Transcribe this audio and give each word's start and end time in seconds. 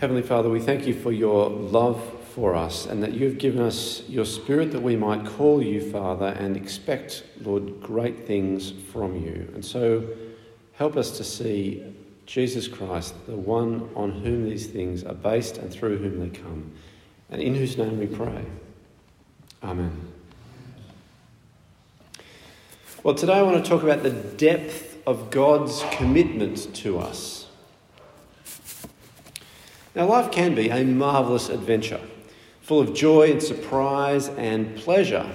Heavenly 0.00 0.22
Father, 0.22 0.48
we 0.48 0.60
thank 0.60 0.86
you 0.86 0.94
for 0.94 1.12
your 1.12 1.50
love 1.50 2.02
for 2.34 2.54
us 2.54 2.86
and 2.86 3.02
that 3.02 3.12
you've 3.12 3.36
given 3.36 3.60
us 3.60 4.02
your 4.08 4.24
Spirit 4.24 4.72
that 4.72 4.80
we 4.80 4.96
might 4.96 5.26
call 5.26 5.62
you 5.62 5.90
Father 5.90 6.28
and 6.38 6.56
expect, 6.56 7.22
Lord, 7.42 7.82
great 7.82 8.26
things 8.26 8.70
from 8.70 9.14
you. 9.14 9.52
And 9.54 9.62
so 9.62 10.08
help 10.72 10.96
us 10.96 11.18
to 11.18 11.22
see 11.22 11.84
Jesus 12.24 12.66
Christ, 12.66 13.14
the 13.26 13.36
one 13.36 13.90
on 13.94 14.10
whom 14.10 14.48
these 14.48 14.68
things 14.68 15.04
are 15.04 15.12
based 15.12 15.58
and 15.58 15.70
through 15.70 15.98
whom 15.98 16.18
they 16.18 16.30
come, 16.30 16.72
and 17.28 17.42
in 17.42 17.54
whose 17.54 17.76
name 17.76 17.98
we 17.98 18.06
pray. 18.06 18.46
Amen. 19.62 20.00
Well, 23.02 23.14
today 23.14 23.34
I 23.34 23.42
want 23.42 23.62
to 23.62 23.68
talk 23.68 23.82
about 23.82 24.02
the 24.02 24.12
depth 24.12 24.96
of 25.06 25.30
God's 25.30 25.84
commitment 25.90 26.74
to 26.76 26.98
us. 26.98 27.39
Now, 29.94 30.06
life 30.06 30.30
can 30.30 30.54
be 30.54 30.68
a 30.68 30.84
marvellous 30.84 31.48
adventure, 31.48 32.00
full 32.60 32.80
of 32.80 32.94
joy 32.94 33.32
and 33.32 33.42
surprise 33.42 34.28
and 34.28 34.76
pleasure. 34.76 35.28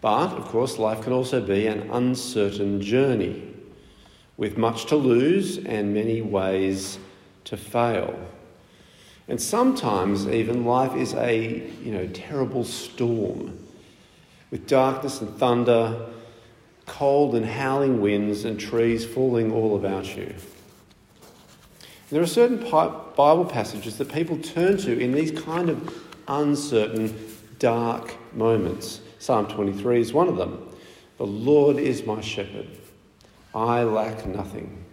But, 0.00 0.32
of 0.32 0.46
course, 0.46 0.78
life 0.78 1.02
can 1.02 1.12
also 1.12 1.40
be 1.40 1.66
an 1.66 1.90
uncertain 1.90 2.80
journey, 2.80 3.54
with 4.36 4.58
much 4.58 4.86
to 4.86 4.96
lose 4.96 5.58
and 5.58 5.94
many 5.94 6.22
ways 6.22 6.98
to 7.44 7.56
fail. 7.56 8.18
And 9.28 9.40
sometimes, 9.40 10.26
even, 10.26 10.64
life 10.64 10.96
is 10.96 11.14
a 11.14 11.70
you 11.84 11.92
know, 11.92 12.08
terrible 12.08 12.64
storm, 12.64 13.58
with 14.50 14.66
darkness 14.66 15.20
and 15.20 15.36
thunder, 15.36 16.08
cold 16.86 17.36
and 17.36 17.46
howling 17.46 18.00
winds, 18.00 18.44
and 18.44 18.58
trees 18.58 19.04
falling 19.04 19.52
all 19.52 19.76
about 19.76 20.16
you. 20.16 20.34
There 22.10 22.20
are 22.20 22.26
certain 22.26 22.58
Bible 22.58 23.44
passages 23.44 23.96
that 23.98 24.12
people 24.12 24.36
turn 24.38 24.76
to 24.78 24.98
in 24.98 25.12
these 25.12 25.30
kind 25.30 25.70
of 25.70 25.94
uncertain, 26.26 27.14
dark 27.60 28.16
moments. 28.34 29.00
Psalm 29.20 29.46
23 29.46 30.00
is 30.00 30.12
one 30.12 30.26
of 30.26 30.36
them. 30.36 30.68
The 31.18 31.26
Lord 31.26 31.76
is 31.76 32.04
my 32.04 32.20
shepherd. 32.20 32.66
I 33.54 33.84
lack 33.84 34.26
nothing. 34.26 34.84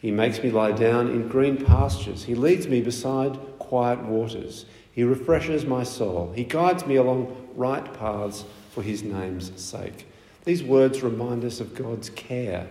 He 0.00 0.10
makes 0.10 0.42
me 0.42 0.50
lie 0.50 0.72
down 0.72 1.08
in 1.08 1.28
green 1.28 1.64
pastures. 1.64 2.24
He 2.24 2.34
leads 2.34 2.66
me 2.66 2.80
beside 2.80 3.38
quiet 3.60 4.02
waters. 4.02 4.66
He 4.90 5.04
refreshes 5.04 5.64
my 5.64 5.84
soul. 5.84 6.32
He 6.34 6.42
guides 6.42 6.84
me 6.84 6.96
along 6.96 7.50
right 7.54 7.94
paths 7.94 8.44
for 8.72 8.82
his 8.82 9.04
name's 9.04 9.52
sake. 9.62 10.08
These 10.44 10.64
words 10.64 11.04
remind 11.04 11.44
us 11.44 11.60
of 11.60 11.76
God's 11.76 12.10
care. 12.10 12.68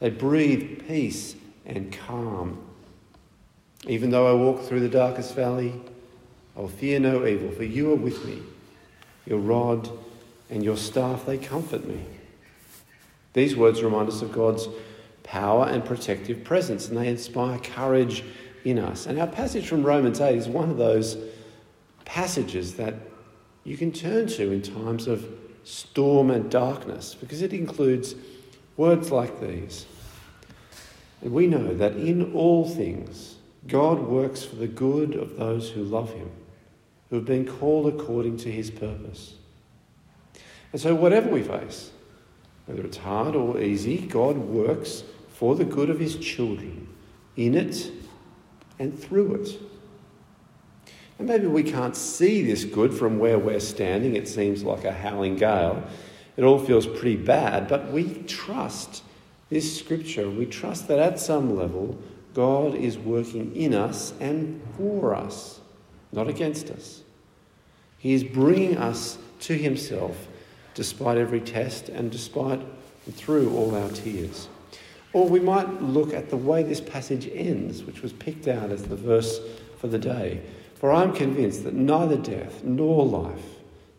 They 0.00 0.10
breathe 0.10 0.86
peace 0.86 1.34
and 1.68 1.92
calm. 1.92 2.58
Even 3.86 4.10
though 4.10 4.26
I 4.26 4.32
walk 4.32 4.62
through 4.62 4.80
the 4.80 4.88
darkest 4.88 5.34
valley, 5.34 5.72
I 6.56 6.60
will 6.60 6.68
fear 6.68 6.98
no 6.98 7.24
evil, 7.26 7.50
for 7.52 7.62
you 7.62 7.92
are 7.92 7.96
with 7.96 8.24
me. 8.24 8.42
Your 9.26 9.38
rod 9.38 9.88
and 10.50 10.64
your 10.64 10.76
staff, 10.76 11.26
they 11.26 11.38
comfort 11.38 11.86
me. 11.86 12.04
These 13.34 13.54
words 13.54 13.82
remind 13.82 14.08
us 14.08 14.22
of 14.22 14.32
God's 14.32 14.68
power 15.22 15.66
and 15.66 15.84
protective 15.84 16.42
presence, 16.42 16.88
and 16.88 16.96
they 16.96 17.08
inspire 17.08 17.58
courage 17.58 18.24
in 18.64 18.78
us. 18.78 19.06
And 19.06 19.20
our 19.20 19.26
passage 19.26 19.68
from 19.68 19.84
Romans 19.84 20.20
8 20.20 20.36
is 20.36 20.48
one 20.48 20.70
of 20.70 20.78
those 20.78 21.16
passages 22.04 22.74
that 22.74 22.94
you 23.64 23.76
can 23.76 23.92
turn 23.92 24.26
to 24.26 24.50
in 24.50 24.62
times 24.62 25.06
of 25.06 25.28
storm 25.64 26.30
and 26.30 26.50
darkness, 26.50 27.14
because 27.14 27.42
it 27.42 27.52
includes 27.52 28.14
words 28.76 29.12
like 29.12 29.40
these 29.40 29.86
we 31.22 31.46
know 31.46 31.74
that 31.74 31.96
in 31.96 32.32
all 32.32 32.68
things, 32.68 33.36
God 33.66 34.00
works 34.00 34.44
for 34.44 34.56
the 34.56 34.68
good 34.68 35.14
of 35.14 35.36
those 35.36 35.70
who 35.70 35.82
love 35.82 36.12
him, 36.12 36.30
who 37.10 37.16
have 37.16 37.24
been 37.24 37.46
called 37.46 37.86
according 37.92 38.36
to 38.38 38.52
his 38.52 38.70
purpose. 38.70 39.34
And 40.72 40.80
so, 40.80 40.94
whatever 40.94 41.28
we 41.30 41.42
face, 41.42 41.90
whether 42.66 42.82
it's 42.82 42.98
hard 42.98 43.34
or 43.34 43.60
easy, 43.60 43.98
God 43.98 44.36
works 44.36 45.02
for 45.28 45.54
the 45.54 45.64
good 45.64 45.90
of 45.90 45.98
his 45.98 46.16
children 46.16 46.88
in 47.36 47.54
it 47.54 47.90
and 48.78 48.98
through 48.98 49.36
it. 49.36 49.60
And 51.18 51.26
maybe 51.26 51.46
we 51.46 51.62
can't 51.62 51.96
see 51.96 52.44
this 52.44 52.64
good 52.64 52.94
from 52.94 53.18
where 53.18 53.38
we're 53.38 53.60
standing. 53.60 54.14
It 54.14 54.28
seems 54.28 54.62
like 54.62 54.84
a 54.84 54.92
howling 54.92 55.36
gale. 55.36 55.82
It 56.36 56.44
all 56.44 56.58
feels 56.58 56.86
pretty 56.86 57.16
bad, 57.16 57.66
but 57.66 57.90
we 57.90 58.22
trust 58.24 59.02
this 59.50 59.78
scripture, 59.78 60.28
we 60.28 60.46
trust 60.46 60.88
that 60.88 60.98
at 60.98 61.18
some 61.18 61.56
level, 61.56 61.98
God 62.34 62.74
is 62.74 62.98
working 62.98 63.54
in 63.56 63.74
us 63.74 64.12
and 64.20 64.60
for 64.76 65.14
us, 65.14 65.60
not 66.12 66.28
against 66.28 66.70
us. 66.70 67.02
He 67.98 68.12
is 68.12 68.22
bringing 68.22 68.76
us 68.76 69.18
to 69.40 69.54
Himself 69.54 70.28
despite 70.74 71.18
every 71.18 71.40
test 71.40 71.88
and 71.88 72.10
despite 72.10 72.60
and 73.06 73.14
through 73.16 73.56
all 73.56 73.74
our 73.74 73.88
tears. 73.90 74.48
Or 75.12 75.26
we 75.26 75.40
might 75.40 75.82
look 75.82 76.12
at 76.12 76.28
the 76.28 76.36
way 76.36 76.62
this 76.62 76.80
passage 76.80 77.28
ends, 77.32 77.82
which 77.82 78.02
was 78.02 78.12
picked 78.12 78.46
out 78.46 78.70
as 78.70 78.84
the 78.84 78.96
verse 78.96 79.40
for 79.78 79.88
the 79.88 79.98
day. 79.98 80.42
For 80.74 80.92
I 80.92 81.02
am 81.02 81.12
convinced 81.12 81.64
that 81.64 81.74
neither 81.74 82.16
death 82.16 82.62
nor 82.62 83.04
life, 83.04 83.42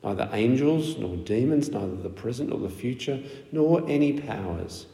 neither 0.03 0.29
angels 0.31 0.97
nor 0.97 1.17
demons, 1.17 1.69
neither 1.69 1.95
the 1.95 2.09
present 2.09 2.51
nor 2.51 2.59
the 2.59 2.69
future, 2.69 3.19
nor 3.51 3.83
any 3.89 4.13
powers, 4.21 4.85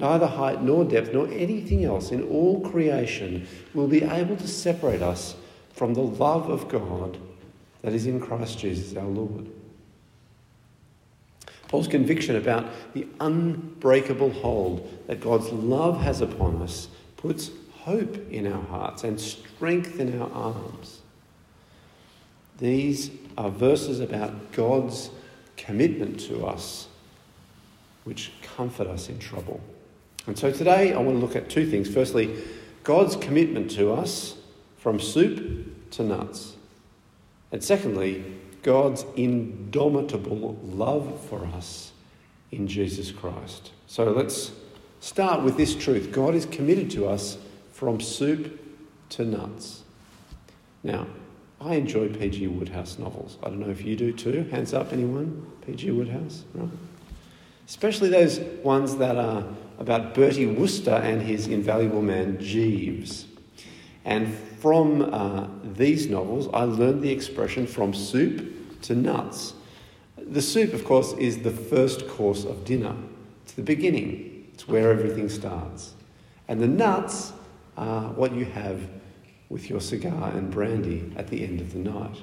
Neither 0.00 0.26
height 0.26 0.62
nor 0.62 0.86
depth 0.86 1.12
nor 1.12 1.28
anything 1.28 1.84
else 1.84 2.10
in 2.10 2.22
all 2.22 2.60
creation 2.60 3.46
will 3.74 3.86
be 3.86 4.02
able 4.02 4.34
to 4.36 4.48
separate 4.48 5.02
us 5.02 5.36
from 5.74 5.92
the 5.92 6.00
love 6.00 6.48
of 6.48 6.68
God 6.68 7.18
that 7.82 7.92
is 7.92 8.06
in 8.06 8.18
Christ 8.18 8.58
Jesus 8.58 8.96
our 8.96 9.04
Lord. 9.04 9.46
Paul's 11.68 11.86
conviction 11.86 12.36
about 12.36 12.64
the 12.94 13.06
unbreakable 13.20 14.30
hold 14.30 15.06
that 15.06 15.20
God's 15.20 15.50
love 15.50 16.00
has 16.00 16.22
upon 16.22 16.62
us 16.62 16.88
puts 17.18 17.50
hope 17.80 18.16
in 18.32 18.50
our 18.50 18.62
hearts 18.62 19.04
and 19.04 19.20
strength 19.20 20.00
in 20.00 20.18
our 20.18 20.30
arms. 20.32 21.02
These 22.56 23.10
are 23.36 23.50
verses 23.50 24.00
about 24.00 24.52
God's 24.52 25.10
commitment 25.58 26.20
to 26.20 26.46
us, 26.46 26.88
which 28.04 28.32
comfort 28.56 28.86
us 28.86 29.10
in 29.10 29.18
trouble. 29.18 29.60
And 30.26 30.38
so 30.38 30.52
today 30.52 30.92
I 30.92 30.98
want 30.98 31.18
to 31.18 31.26
look 31.26 31.36
at 31.36 31.48
two 31.48 31.66
things. 31.66 31.92
Firstly, 31.92 32.36
God's 32.84 33.16
commitment 33.16 33.70
to 33.72 33.92
us 33.92 34.36
from 34.76 35.00
soup 35.00 35.90
to 35.92 36.02
nuts. 36.02 36.56
And 37.52 37.62
secondly, 37.62 38.24
God's 38.62 39.04
indomitable 39.16 40.58
love 40.62 41.20
for 41.28 41.46
us 41.46 41.92
in 42.50 42.66
Jesus 42.66 43.10
Christ. 43.10 43.72
So 43.86 44.04
let's 44.04 44.52
start 45.00 45.42
with 45.42 45.56
this 45.56 45.74
truth 45.74 46.12
God 46.12 46.34
is 46.34 46.46
committed 46.46 46.90
to 46.92 47.06
us 47.06 47.38
from 47.72 48.00
soup 48.00 48.60
to 49.10 49.24
nuts. 49.24 49.82
Now, 50.82 51.06
I 51.60 51.74
enjoy 51.74 52.08
P.G. 52.08 52.46
Wodehouse 52.46 52.98
novels. 52.98 53.36
I 53.42 53.48
don't 53.48 53.60
know 53.60 53.68
if 53.68 53.82
you 53.82 53.96
do 53.96 54.12
too. 54.12 54.44
Hands 54.50 54.72
up, 54.72 54.92
anyone? 54.92 55.46
P.G. 55.66 55.90
Wodehouse, 55.90 56.44
Right. 56.54 56.68
Especially 57.68 58.08
those 58.08 58.40
ones 58.64 58.96
that 58.96 59.16
are 59.16 59.44
about 59.80 60.14
Bertie 60.14 60.46
Wooster 60.46 60.92
and 60.92 61.22
his 61.22 61.48
invaluable 61.48 62.02
man 62.02 62.38
Jeeves. 62.38 63.26
And 64.04 64.32
from 64.60 65.12
uh, 65.12 65.48
these 65.64 66.06
novels, 66.08 66.48
I 66.52 66.64
learned 66.64 67.02
the 67.02 67.10
expression 67.10 67.66
from 67.66 67.94
soup 67.94 68.80
to 68.82 68.94
nuts. 68.94 69.54
The 70.18 70.42
soup, 70.42 70.74
of 70.74 70.84
course, 70.84 71.14
is 71.14 71.38
the 71.38 71.50
first 71.50 72.06
course 72.08 72.44
of 72.44 72.64
dinner, 72.64 72.94
it's 73.42 73.52
the 73.54 73.62
beginning, 73.62 74.48
it's 74.52 74.68
where 74.68 74.90
everything 74.90 75.28
starts. 75.28 75.94
And 76.46 76.60
the 76.60 76.68
nuts 76.68 77.32
are 77.76 78.10
what 78.10 78.34
you 78.34 78.44
have 78.44 78.82
with 79.48 79.70
your 79.70 79.80
cigar 79.80 80.30
and 80.30 80.50
brandy 80.50 81.10
at 81.16 81.28
the 81.28 81.42
end 81.42 81.60
of 81.60 81.72
the 81.72 81.78
night. 81.78 82.16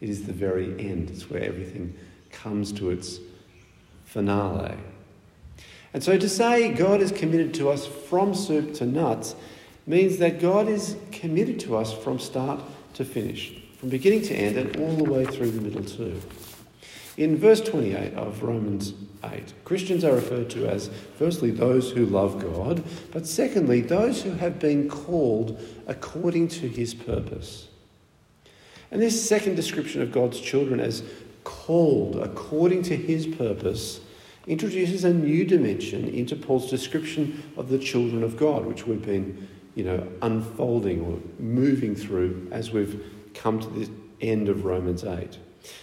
It 0.00 0.08
is 0.08 0.26
the 0.26 0.32
very 0.32 0.70
end, 0.78 1.10
it's 1.10 1.28
where 1.28 1.42
everything 1.42 1.94
comes 2.30 2.72
to 2.72 2.90
its 2.90 3.18
finale. 4.04 4.76
And 5.92 6.02
so 6.02 6.16
to 6.16 6.28
say 6.28 6.72
God 6.72 7.00
is 7.00 7.12
committed 7.12 7.54
to 7.54 7.68
us 7.70 7.86
from 7.86 8.34
soup 8.34 8.74
to 8.74 8.86
nuts 8.86 9.34
means 9.86 10.18
that 10.18 10.40
God 10.40 10.68
is 10.68 10.96
committed 11.10 11.58
to 11.60 11.76
us 11.76 11.92
from 11.92 12.18
start 12.18 12.60
to 12.94 13.04
finish, 13.04 13.60
from 13.78 13.88
beginning 13.88 14.22
to 14.22 14.34
end, 14.34 14.56
and 14.56 14.76
all 14.76 14.94
the 14.96 15.10
way 15.10 15.24
through 15.24 15.50
the 15.50 15.60
middle 15.60 15.84
too. 15.84 16.20
In 17.16 17.36
verse 17.36 17.60
28 17.60 18.14
of 18.14 18.42
Romans 18.42 18.94
8, 19.24 19.52
Christians 19.64 20.04
are 20.04 20.14
referred 20.14 20.48
to 20.50 20.66
as 20.66 20.90
firstly 21.18 21.50
those 21.50 21.90
who 21.90 22.06
love 22.06 22.40
God, 22.40 22.84
but 23.10 23.26
secondly 23.26 23.80
those 23.80 24.22
who 24.22 24.30
have 24.30 24.58
been 24.58 24.88
called 24.88 25.60
according 25.86 26.48
to 26.48 26.68
his 26.68 26.94
purpose. 26.94 27.68
And 28.90 29.02
this 29.02 29.28
second 29.28 29.56
description 29.56 30.02
of 30.02 30.12
God's 30.12 30.40
children 30.40 30.80
as 30.80 31.02
called 31.44 32.16
according 32.16 32.82
to 32.84 32.96
his 32.96 33.26
purpose 33.26 34.00
introduces 34.46 35.04
a 35.04 35.12
new 35.12 35.44
dimension 35.44 36.08
into 36.08 36.34
Paul's 36.36 36.70
description 36.70 37.42
of 37.56 37.68
the 37.68 37.78
children 37.78 38.22
of 38.22 38.36
God, 38.36 38.64
which 38.64 38.86
we've 38.86 39.04
been 39.04 39.48
you 39.74 39.84
know, 39.84 40.06
unfolding 40.22 41.00
or 41.00 41.18
moving 41.38 41.94
through 41.94 42.48
as 42.50 42.70
we've 42.70 43.04
come 43.34 43.60
to 43.60 43.68
the 43.68 43.88
end 44.20 44.48
of 44.48 44.64
Romans 44.64 45.04
8. 45.04 45.38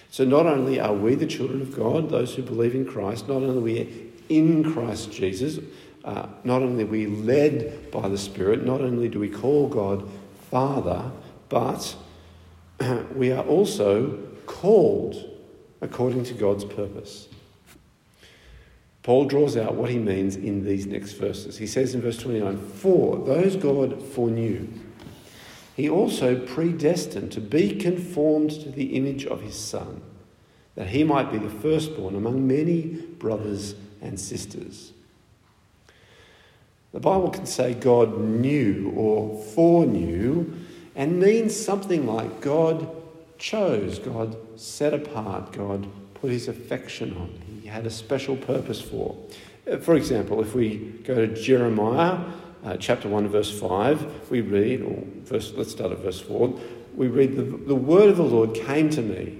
So 0.09 0.25
not 0.25 0.45
only 0.45 0.79
are 0.79 0.93
we 0.93 1.15
the 1.15 1.27
children 1.27 1.61
of 1.61 1.75
God, 1.75 2.09
those 2.09 2.35
who 2.35 2.41
believe 2.41 2.75
in 2.75 2.85
Christ, 2.85 3.27
not 3.27 3.37
only 3.37 3.57
are 3.57 3.61
we 3.61 4.11
in 4.29 4.73
Christ 4.73 5.11
Jesus, 5.11 5.59
uh, 6.03 6.27
not 6.43 6.61
only 6.61 6.83
are 6.83 6.87
we 6.87 7.05
led 7.05 7.91
by 7.91 8.07
the 8.07 8.17
Spirit, 8.17 8.65
not 8.65 8.81
only 8.81 9.09
do 9.09 9.19
we 9.19 9.29
call 9.29 9.67
God 9.67 10.09
Father, 10.49 11.11
but 11.49 11.95
we 13.15 13.31
are 13.31 13.43
also 13.45 14.17
called 14.45 15.15
according 15.81 16.23
to 16.25 16.33
God's 16.33 16.65
purpose. 16.65 17.27
Paul 19.07 19.23
draws 19.23 19.55
out 19.55 19.75
what 19.75 19.89
he 19.89 19.99
means 19.99 20.35
in 20.35 20.65
these 20.65 20.85
next 20.85 21.13
verses. 21.13 21.57
He 21.57 21.65
says 21.65 21.95
in 21.95 22.01
verse 22.01 22.17
29 22.17 22.57
For 22.57 23.15
those 23.15 23.55
God 23.55 24.03
foreknew, 24.03 24.67
he 25.77 25.89
also 25.89 26.37
predestined 26.37 27.31
to 27.31 27.39
be 27.39 27.77
conformed 27.77 28.51
to 28.51 28.69
the 28.69 28.97
image 28.97 29.25
of 29.25 29.43
his 29.43 29.55
Son, 29.55 30.01
that 30.75 30.89
he 30.89 31.05
might 31.05 31.31
be 31.31 31.37
the 31.37 31.49
firstborn 31.49 32.15
among 32.15 32.45
many 32.45 32.83
brothers 32.83 33.75
and 34.01 34.19
sisters. 34.19 34.91
The 36.91 36.99
Bible 36.99 37.29
can 37.29 37.45
say 37.45 37.75
God 37.75 38.19
knew 38.19 38.91
or 38.93 39.41
foreknew 39.41 40.53
and 40.95 41.21
means 41.21 41.55
something 41.55 42.05
like 42.05 42.41
God 42.41 42.93
chose, 43.37 43.99
God 43.99 44.35
set 44.59 44.93
apart, 44.93 45.53
God 45.53 45.87
put 46.15 46.29
his 46.29 46.49
affection 46.49 47.15
on, 47.15 47.46
had 47.67 47.85
a 47.85 47.89
special 47.89 48.35
purpose 48.35 48.81
for. 48.81 49.15
Uh, 49.69 49.77
for 49.77 49.95
example, 49.95 50.41
if 50.41 50.55
we 50.55 50.77
go 51.03 51.15
to 51.15 51.27
Jeremiah 51.27 52.19
uh, 52.63 52.77
chapter 52.77 53.07
1, 53.07 53.27
verse 53.29 53.57
5, 53.59 54.29
we 54.31 54.41
read, 54.41 54.81
or 54.81 55.03
verse, 55.23 55.53
let's 55.55 55.71
start 55.71 55.91
at 55.91 55.99
verse 55.99 56.19
4, 56.19 56.53
we 56.95 57.07
read, 57.07 57.35
the, 57.35 57.43
the 57.43 57.75
word 57.75 58.09
of 58.09 58.17
the 58.17 58.23
Lord 58.23 58.53
came 58.55 58.89
to 58.89 59.01
me, 59.01 59.39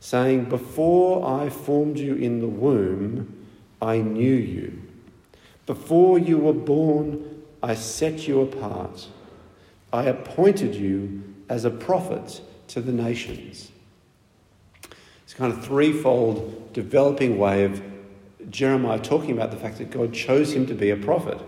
saying, 0.00 0.46
Before 0.46 1.40
I 1.40 1.50
formed 1.50 1.98
you 1.98 2.14
in 2.14 2.40
the 2.40 2.48
womb, 2.48 3.46
I 3.80 3.98
knew 3.98 4.34
you. 4.34 4.82
Before 5.66 6.18
you 6.18 6.38
were 6.38 6.52
born, 6.54 7.42
I 7.62 7.74
set 7.74 8.26
you 8.26 8.40
apart. 8.40 9.06
I 9.92 10.04
appointed 10.04 10.74
you 10.74 11.34
as 11.48 11.64
a 11.64 11.70
prophet 11.70 12.40
to 12.68 12.80
the 12.80 12.92
nations. 12.92 13.70
Kind 15.38 15.52
of 15.52 15.64
threefold 15.64 16.72
developing 16.72 17.38
way 17.38 17.64
of 17.64 17.80
Jeremiah 18.50 18.98
talking 18.98 19.30
about 19.30 19.52
the 19.52 19.56
fact 19.56 19.78
that 19.78 19.88
God 19.88 20.12
chose 20.12 20.52
him 20.52 20.66
to 20.66 20.74
be 20.74 20.90
a 20.90 20.96
prophet. 20.96 21.38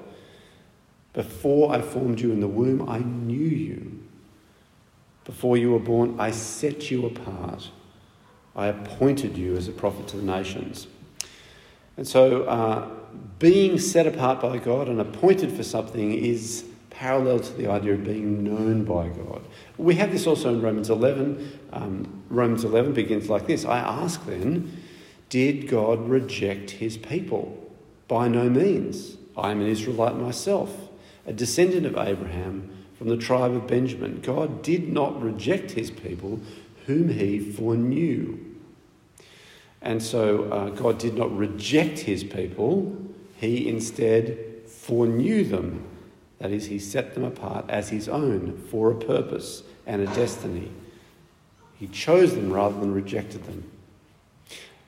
Before 1.13 1.75
I 1.75 1.83
formed 1.83 2.21
you 2.21 2.31
in 2.31 2.39
the 2.39 2.47
womb, 2.47 2.89
I 2.89 3.01
knew 3.01 3.37
you. 3.37 4.01
Before 5.25 5.57
you 5.57 5.73
were 5.73 5.81
born, 5.81 6.21
I 6.21 6.31
set 6.31 6.89
you 6.89 7.05
apart. 7.05 7.71
I 8.55 8.69
appointed 8.69 9.37
you 9.37 9.57
as 9.57 9.67
a 9.67 9.73
prophet 9.73 10.07
to 10.09 10.19
the 10.19 10.23
nations. 10.23 10.87
And 11.97 12.07
so, 12.07 12.45
uh, 12.45 12.89
being 13.41 13.77
set 13.77 14.07
apart 14.07 14.41
by 14.41 14.59
God 14.59 14.89
and 14.89 15.01
appointed 15.01 15.51
for 15.51 15.65
something 15.65 16.13
is 16.13 16.65
parallel 16.91 17.41
to 17.41 17.53
the 17.55 17.69
idea 17.69 17.95
of 17.95 18.05
being 18.05 18.45
known 18.45 18.85
by 18.85 19.09
God. 19.09 19.43
We 19.79 19.95
have 19.95 20.13
this 20.13 20.27
also 20.27 20.53
in 20.53 20.61
Romans 20.61 20.91
11. 20.91 21.61
Um, 21.73 22.23
Romans 22.29 22.65
11 22.65 22.93
begins 22.93 23.31
like 23.31 23.47
this 23.47 23.65
I 23.65 23.79
ask 23.79 24.25
then, 24.27 24.83
did 25.29 25.69
God 25.69 26.09
reject 26.09 26.73
his 26.73 26.97
people? 26.97 27.57
By 28.09 28.29
no 28.29 28.51
means. 28.51 29.17
I 29.37 29.53
am 29.53 29.61
an 29.61 29.69
Israelite 29.69 30.17
myself, 30.17 30.91
a 31.25 31.33
descendant 31.33 31.87
of 31.87 31.97
Abraham 31.97 32.71
from 32.99 33.09
the 33.09 33.17
tribe 33.17 33.53
of 33.53 33.67
Benjamin. 33.67 34.21
God 34.21 34.63
did 34.63 34.93
not 34.93 35.23
reject 35.23 35.71
his 35.71 35.91
people 35.91 36.41
whom 36.87 37.09
he 37.09 37.39
foreknew. 37.39 38.39
And 39.81 40.03
so 40.03 40.45
uh, 40.45 40.71
God 40.71 40.99
did 40.99 41.17
not 41.17 41.35
reject 41.35 42.01
his 42.01 42.25
people, 42.25 42.97
he 43.37 43.69
instead 43.69 44.39
foreknew 44.67 45.45
them 45.45 45.90
that 46.41 46.51
is, 46.51 46.67
he 46.67 46.79
set 46.79 47.15
them 47.15 47.25
apart 47.25 47.67
as 47.69 47.91
his 47.91 48.09
own 48.09 48.57
for 48.71 48.91
a 48.91 48.95
purpose 48.95 49.63
and 49.87 50.03
a 50.03 50.07
destiny. 50.15 50.71
He 51.79 51.87
chose 51.87 52.35
them 52.35 52.53
rather 52.53 52.79
than 52.81 52.93
rejected 52.93 53.45
them. 53.45 53.71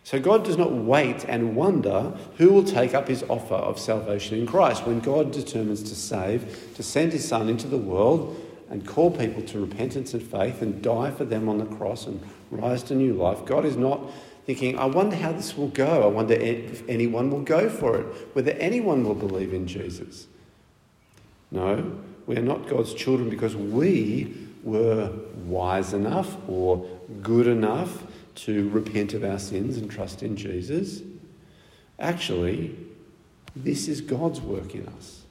So 0.04 0.18
God 0.18 0.44
does 0.44 0.56
not 0.56 0.72
wait 0.72 1.24
and 1.26 1.54
wonder 1.54 2.14
who 2.36 2.52
will 2.52 2.64
take 2.64 2.94
up 2.94 3.08
his 3.08 3.22
offer 3.28 3.54
of 3.54 3.78
salvation 3.78 4.38
in 4.38 4.46
Christ. 4.46 4.86
When 4.86 5.00
God 5.00 5.30
determines 5.30 5.82
to 5.84 5.94
save, 5.94 6.74
to 6.74 6.82
send 6.82 7.12
his 7.12 7.26
Son 7.26 7.48
into 7.48 7.68
the 7.68 7.78
world 7.78 8.38
and 8.68 8.86
call 8.86 9.10
people 9.10 9.42
to 9.44 9.60
repentance 9.60 10.12
and 10.12 10.22
faith 10.22 10.60
and 10.60 10.82
die 10.82 11.10
for 11.10 11.24
them 11.24 11.48
on 11.48 11.58
the 11.58 11.66
cross 11.66 12.06
and 12.06 12.20
rise 12.50 12.82
to 12.84 12.94
new 12.94 13.14
life, 13.14 13.44
God 13.44 13.64
is 13.64 13.76
not 13.76 14.10
thinking, 14.44 14.78
I 14.78 14.86
wonder 14.86 15.16
how 15.16 15.32
this 15.32 15.56
will 15.56 15.68
go. 15.68 16.02
I 16.02 16.06
wonder 16.06 16.34
if 16.34 16.86
anyone 16.88 17.30
will 17.30 17.42
go 17.42 17.68
for 17.68 18.00
it, 18.00 18.06
whether 18.34 18.52
anyone 18.52 19.04
will 19.04 19.14
believe 19.14 19.54
in 19.54 19.66
Jesus. 19.66 20.26
No, 21.52 22.00
we 22.26 22.36
are 22.36 22.42
not 22.42 22.66
God's 22.66 22.94
children 22.94 23.28
because 23.28 23.54
we 23.54 24.34
were 24.64 25.12
wise 25.44 25.92
enough 25.92 26.36
or 26.48 26.86
good 27.22 27.46
enough 27.46 28.04
to 28.34 28.68
repent 28.70 29.12
of 29.12 29.22
our 29.22 29.38
sins 29.38 29.76
and 29.76 29.90
trust 29.90 30.22
in 30.22 30.36
Jesus. 30.36 31.02
Actually, 31.98 32.74
this 33.54 33.86
is 33.86 34.00
God's 34.00 34.40
work 34.40 34.74
in 34.74 34.88
us. 34.88 35.22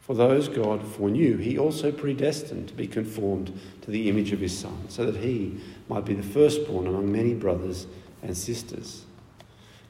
For 0.00 0.14
those 0.14 0.48
God 0.48 0.82
foreknew, 0.82 1.36
he 1.36 1.58
also 1.58 1.90
predestined 1.90 2.68
to 2.68 2.74
be 2.74 2.86
conformed 2.86 3.58
to 3.82 3.90
the 3.90 4.08
image 4.08 4.32
of 4.32 4.40
his 4.40 4.56
Son, 4.56 4.86
so 4.88 5.10
that 5.10 5.22
he 5.22 5.60
might 5.88 6.04
be 6.04 6.14
the 6.14 6.22
firstborn 6.22 6.86
among 6.86 7.10
many 7.10 7.34
brothers 7.34 7.86
and 8.22 8.36
sisters. 8.36 9.04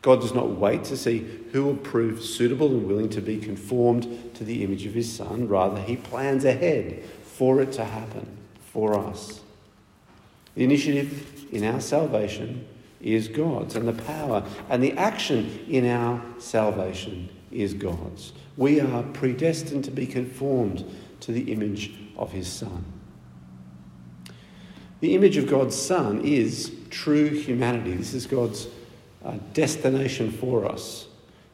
God 0.04 0.20
does 0.20 0.34
not 0.34 0.50
wait 0.50 0.84
to 0.84 0.98
see 0.98 1.26
who 1.52 1.64
will 1.64 1.76
prove 1.76 2.22
suitable 2.22 2.66
and 2.66 2.86
willing 2.86 3.08
to 3.08 3.22
be 3.22 3.38
conformed 3.38 4.34
to 4.34 4.44
the 4.44 4.62
image 4.62 4.84
of 4.84 4.92
his 4.92 5.10
Son. 5.10 5.48
Rather, 5.48 5.80
he 5.80 5.96
plans 5.96 6.44
ahead 6.44 7.02
for 7.22 7.62
it 7.62 7.72
to 7.72 7.86
happen 7.86 8.36
for 8.60 8.98
us. 8.98 9.40
The 10.56 10.64
initiative 10.64 11.46
in 11.50 11.64
our 11.64 11.80
salvation 11.80 12.68
is 13.00 13.28
God's, 13.28 13.76
and 13.76 13.88
the 13.88 13.94
power 13.94 14.44
and 14.68 14.82
the 14.82 14.92
action 14.92 15.64
in 15.70 15.86
our 15.86 16.22
salvation 16.38 17.30
is 17.50 17.72
God's. 17.72 18.34
We 18.58 18.82
are 18.82 19.04
predestined 19.04 19.84
to 19.84 19.90
be 19.90 20.06
conformed 20.06 20.84
to 21.20 21.32
the 21.32 21.50
image 21.50 21.94
of 22.18 22.30
his 22.30 22.46
Son. 22.46 22.84
The 25.00 25.14
image 25.14 25.38
of 25.38 25.48
God's 25.48 25.74
Son 25.74 26.20
is 26.20 26.74
true 26.90 27.30
humanity. 27.30 27.92
This 27.92 28.12
is 28.12 28.26
God's 28.26 28.68
uh, 29.24 29.38
destination 29.52 30.30
for 30.30 30.66
us. 30.66 31.06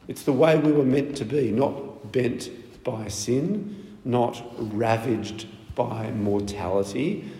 It's 0.07 0.23
the 0.23 0.33
way 0.33 0.57
we 0.57 0.71
were 0.71 0.85
meant 0.85 1.15
to 1.17 1.25
be, 1.25 1.51
not 1.51 2.11
bent 2.11 2.49
by 2.83 3.07
sin, 3.07 3.97
not 4.03 4.43
ravaged 4.57 5.47
by 5.75 6.11
mortality, 6.11 7.31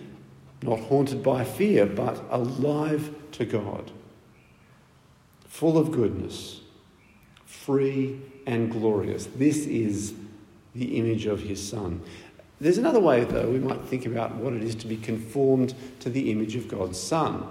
not 0.61 0.79
haunted 0.79 1.23
by 1.23 1.43
fear, 1.43 1.85
but 1.85 2.23
alive 2.29 3.13
to 3.33 3.45
God, 3.45 3.91
full 5.47 5.77
of 5.77 5.91
goodness, 5.91 6.61
free 7.45 8.21
and 8.45 8.71
glorious. 8.71 9.25
This 9.35 9.65
is 9.65 10.13
the 10.75 10.97
image 10.97 11.25
of 11.25 11.41
his 11.41 11.67
Son. 11.67 12.01
There's 12.59 12.77
another 12.77 12.99
way, 12.99 13.23
though, 13.23 13.49
we 13.49 13.59
might 13.59 13.81
think 13.81 14.05
about 14.05 14.35
what 14.35 14.53
it 14.53 14.63
is 14.63 14.75
to 14.75 14.87
be 14.87 14.97
conformed 14.97 15.73
to 15.99 16.09
the 16.09 16.31
image 16.31 16.55
of 16.55 16.67
God's 16.67 16.99
Son. 16.99 17.43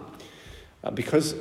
Uh, 0.85 0.93
because 0.93 1.35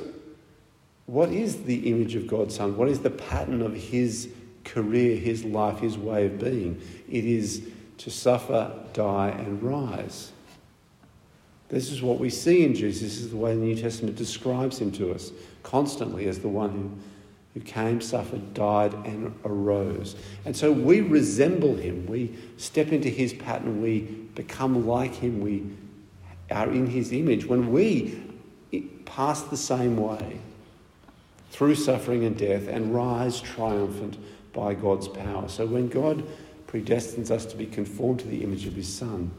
what 1.10 1.30
is 1.30 1.64
the 1.64 1.90
image 1.90 2.14
of 2.14 2.28
God's 2.28 2.54
Son? 2.54 2.76
What 2.76 2.88
is 2.88 3.00
the 3.00 3.10
pattern 3.10 3.62
of 3.62 3.74
his 3.74 4.28
career, 4.62 5.16
his 5.16 5.44
life, 5.44 5.80
his 5.80 5.98
way 5.98 6.26
of 6.26 6.38
being? 6.38 6.80
It 7.08 7.24
is 7.24 7.68
to 7.98 8.10
suffer, 8.10 8.72
die, 8.92 9.30
and 9.30 9.60
rise. 9.60 10.30
This 11.68 11.90
is 11.90 12.00
what 12.00 12.20
we 12.20 12.30
see 12.30 12.64
in 12.64 12.76
Jesus. 12.76 13.02
This 13.02 13.18
is 13.18 13.30
the 13.30 13.36
way 13.36 13.56
the 13.56 13.60
New 13.60 13.74
Testament 13.74 14.14
describes 14.14 14.80
him 14.80 14.92
to 14.92 15.12
us 15.12 15.32
constantly 15.64 16.28
as 16.28 16.38
the 16.38 16.48
one 16.48 16.70
who, 16.70 16.90
who 17.54 17.60
came, 17.66 18.00
suffered, 18.00 18.54
died, 18.54 18.94
and 19.04 19.34
arose. 19.44 20.14
And 20.44 20.56
so 20.56 20.70
we 20.70 21.00
resemble 21.00 21.74
him. 21.74 22.06
We 22.06 22.36
step 22.56 22.92
into 22.92 23.08
his 23.08 23.32
pattern. 23.32 23.82
We 23.82 24.02
become 24.36 24.86
like 24.86 25.16
him. 25.16 25.40
We 25.40 25.66
are 26.52 26.70
in 26.70 26.86
his 26.86 27.10
image 27.10 27.46
when 27.46 27.72
we 27.72 28.22
pass 29.06 29.42
the 29.42 29.56
same 29.56 29.96
way 29.96 30.38
through 31.50 31.74
suffering 31.74 32.24
and 32.24 32.36
death 32.36 32.68
and 32.68 32.94
rise 32.94 33.40
triumphant 33.40 34.16
by 34.52 34.74
God's 34.74 35.08
power. 35.08 35.48
So 35.48 35.66
when 35.66 35.88
God 35.88 36.24
predestines 36.66 37.30
us 37.30 37.44
to 37.46 37.56
be 37.56 37.66
conformed 37.66 38.20
to 38.20 38.28
the 38.28 38.42
image 38.42 38.66
of 38.66 38.74
his 38.74 38.88
Son, 38.88 39.30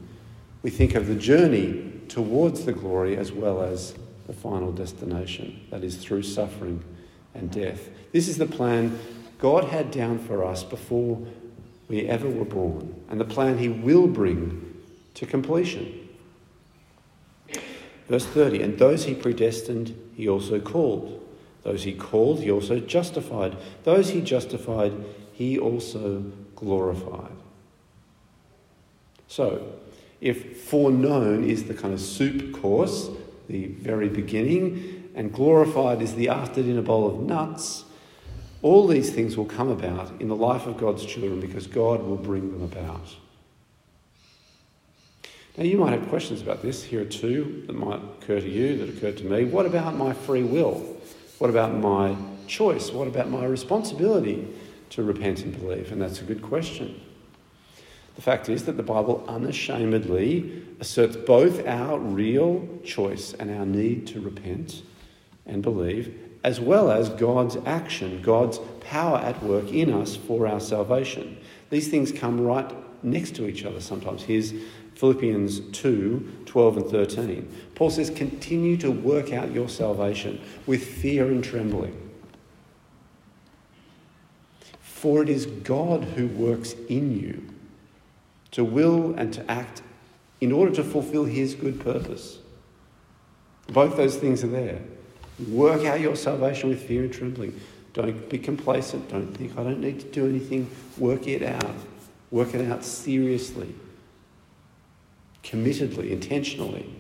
we 0.64 0.70
think 0.70 0.96
of 0.96 1.08
the 1.08 1.16
journey 1.16 2.02
towards 2.08 2.66
the 2.66 2.74
glory 2.74 3.18
as 3.18 3.32
well 3.32 3.62
as 3.62 3.96
the 4.28 4.34
final 4.34 4.72
destination, 4.72 5.60
that 5.72 5.84
is 5.84 5.98
through 5.98 6.24
suffering 6.24 6.84
and 7.34 7.50
death. 7.50 7.90
This 8.12 8.28
is 8.28 8.38
the 8.38 8.46
plan 8.46 9.00
God 9.40 9.66
had 9.66 9.92
down 9.92 10.20
for 10.20 10.44
us 10.46 10.64
before 10.64 11.20
we 11.88 12.08
ever 12.08 12.30
were 12.30 12.46
born, 12.46 12.96
and 13.10 13.20
the 13.20 13.26
plan 13.26 13.58
he 13.58 13.70
will 13.70 14.08
bring 14.08 14.76
to 15.16 15.26
completion. 15.26 16.10
Verse 18.08 18.26
30 18.26 18.62
And 18.62 18.78
those 18.78 19.06
he 19.06 19.16
predestined, 19.16 19.98
he 20.16 20.28
also 20.30 20.60
called. 20.60 21.21
Those 21.64 21.84
he 21.84 21.94
called, 21.94 22.40
he 22.40 22.52
also 22.52 22.80
justified. 22.80 23.56
Those 23.84 24.10
he 24.10 24.22
justified, 24.22 24.94
he 25.32 25.60
also 25.60 26.32
glorified. 26.56 27.32
So, 29.28 29.74
if 30.20 30.64
foreknown 30.64 31.44
is 31.50 31.66
the 31.66 31.74
kind 31.74 31.94
of 31.94 32.02
soup 32.02 32.60
course, 32.60 33.10
the 33.48 33.68
very 33.68 34.10
beginning, 34.10 35.10
and 35.16 35.34
glorified 35.34 36.02
is 36.02 36.16
the 36.16 36.30
after 36.30 36.62
dinner 36.62 36.82
bowl 36.82 37.08
of 37.08 37.20
nuts, 37.22 37.86
all 38.62 38.88
these 38.88 39.12
things 39.12 39.36
will 39.36 39.46
come 39.46 39.70
about 39.70 40.12
in 40.22 40.28
the 40.28 40.36
life 40.36 40.68
of 40.68 40.78
God's 40.78 41.06
children 41.06 41.40
because 41.40 41.66
God 41.66 42.04
will 42.04 42.18
bring 42.18 42.52
them 42.52 42.62
about. 42.62 43.16
Now, 45.58 45.64
you 45.64 45.78
might 45.78 45.92
have 45.92 46.08
questions 46.08 46.42
about 46.42 46.62
this. 46.62 46.84
Here 46.84 47.02
are 47.02 47.06
two 47.06 47.64
that 47.68 47.74
might 47.74 48.00
occur 48.22 48.40
to 48.40 48.50
you, 48.50 48.78
that 48.78 48.90
occurred 48.90 49.18
to 49.18 49.26
me. 49.26 49.44
What 49.44 49.66
about 49.66 49.96
my 49.96 50.14
free 50.14 50.44
will? 50.44 51.01
What 51.42 51.50
about 51.50 51.76
my 51.76 52.16
choice? 52.46 52.92
What 52.92 53.08
about 53.08 53.32
my 53.32 53.46
responsibility 53.46 54.48
to 54.92 55.02
repent 55.02 55.42
and 55.42 55.60
believe? 55.60 55.92
And 55.92 56.00
that's 56.00 56.22
a 56.22 56.24
good 56.24 56.44
question. 56.44 57.02
The 58.16 58.22
fact 58.22 58.48
is 58.48 58.66
that 58.66 58.78
the 58.78 58.84
Bible 58.84 59.26
unashamedly 59.28 60.64
asserts 60.80 61.16
both 61.16 61.66
our 61.66 61.98
real 61.98 62.70
choice 62.86 63.34
and 63.34 63.50
our 63.50 63.66
need 63.66 64.06
to 64.06 64.22
repent 64.22 64.84
and 65.48 65.64
believe, 65.64 66.16
as 66.44 66.60
well 66.60 66.92
as 66.92 67.10
God's 67.10 67.58
action, 67.66 68.22
God's 68.22 68.60
power 68.80 69.18
at 69.18 69.42
work 69.42 69.74
in 69.74 69.92
us 69.92 70.16
for 70.16 70.46
our 70.46 70.60
salvation. 70.60 71.40
These 71.72 71.88
things 71.88 72.12
come 72.12 72.40
right 72.40 72.72
next 73.04 73.34
to 73.38 73.48
each 73.48 73.66
other 73.66 73.82
sometimes. 73.82 74.22
Here's 74.22 74.54
Philippians 75.02 75.62
2 75.72 76.44
12 76.46 76.78
and 76.78 76.86
13. 76.86 77.56
Paul 77.74 77.90
says, 77.90 78.12
Continue 78.12 78.78
to 78.78 78.92
work 78.92 79.34
out 79.34 79.52
your 79.52 79.68
salvation 79.68 80.40
with 80.68 80.86
fear 80.86 81.26
and 81.26 81.44
trembling. 81.44 82.12
For 84.80 85.24
it 85.24 85.30
is 85.30 85.48
God 85.48 86.04
who 86.04 86.28
works 86.28 86.74
in 86.88 87.20
you 87.20 87.44
to 88.52 88.64
will 88.64 89.16
and 89.16 89.34
to 89.34 89.50
act 89.50 89.82
in 90.40 90.52
order 90.52 90.72
to 90.76 90.84
fulfill 90.84 91.26
his 91.26 91.56
good 91.56 91.80
purpose. 91.80 92.38
Both 93.70 93.98
those 93.98 94.18
things 94.18 94.44
are 94.44 94.50
there. 94.50 94.82
Work 95.50 95.84
out 95.84 96.00
your 96.00 96.16
salvation 96.16 96.70
with 96.70 96.88
fear 96.88 97.06
and 97.06 97.12
trembling. 97.12 97.60
Don't 97.94 98.30
be 98.30 98.38
complacent. 98.38 99.10
Don't 99.10 99.36
think, 99.36 99.58
I 99.58 99.64
don't 99.64 99.82
need 99.82 100.00
to 100.02 100.06
do 100.06 100.28
anything. 100.28 100.70
Work 101.00 101.28
it 101.28 101.42
out. 101.42 101.76
Work 102.30 102.54
it 102.54 102.70
out 102.72 102.84
seriously, 102.84 103.74
committedly, 105.44 106.12
intentionally. 106.12 106.94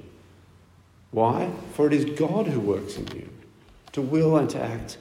Why? 1.11 1.51
For 1.73 1.87
it 1.87 1.93
is 1.93 2.05
God 2.05 2.47
who 2.47 2.59
works 2.59 2.97
in 2.97 3.07
you 3.07 3.29
to 3.91 4.01
will 4.01 4.37
and 4.37 4.49
to 4.49 4.61
act 4.61 4.97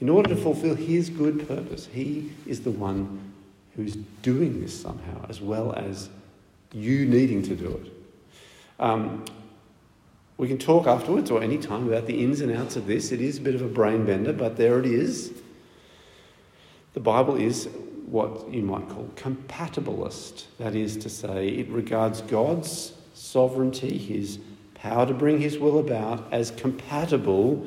in 0.00 0.08
order 0.08 0.28
to 0.28 0.36
fulfill 0.36 0.74
his 0.74 1.10
good 1.10 1.46
purpose. 1.46 1.86
He 1.86 2.32
is 2.46 2.60
the 2.60 2.70
one 2.70 3.32
who's 3.76 3.96
doing 4.22 4.60
this 4.60 4.78
somehow, 4.78 5.26
as 5.28 5.40
well 5.40 5.72
as 5.72 6.08
you 6.72 7.06
needing 7.06 7.42
to 7.42 7.56
do 7.56 7.80
it. 7.84 7.92
Um, 8.82 9.24
we 10.38 10.48
can 10.48 10.58
talk 10.58 10.86
afterwards 10.86 11.30
or 11.30 11.42
any 11.42 11.58
time 11.58 11.86
about 11.86 12.06
the 12.06 12.22
ins 12.22 12.40
and 12.40 12.50
outs 12.50 12.76
of 12.76 12.86
this. 12.86 13.12
It 13.12 13.20
is 13.20 13.38
a 13.38 13.40
bit 13.40 13.54
of 13.54 13.62
a 13.62 13.68
brain 13.68 14.04
bender, 14.04 14.32
but 14.32 14.56
there 14.56 14.78
it 14.78 14.86
is. 14.86 15.32
The 16.94 17.00
Bible 17.00 17.36
is 17.36 17.68
what 18.06 18.52
you 18.52 18.62
might 18.62 18.88
call 18.88 19.08
compatibilist. 19.16 20.44
That 20.58 20.74
is 20.74 20.96
to 20.98 21.08
say, 21.08 21.48
it 21.48 21.68
regards 21.68 22.20
God's 22.22 22.92
sovereignty, 23.14 23.96
his 23.98 24.38
power 24.74 25.06
to 25.06 25.14
bring 25.14 25.40
his 25.40 25.58
will 25.58 25.78
about, 25.78 26.32
as 26.32 26.50
compatible 26.50 27.66